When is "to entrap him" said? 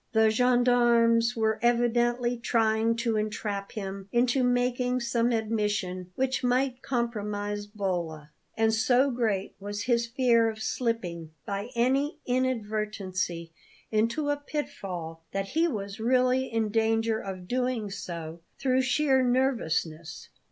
2.95-4.09